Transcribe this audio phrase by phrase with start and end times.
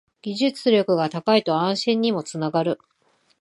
[0.23, 2.79] 技術力が高いと安心にもつながる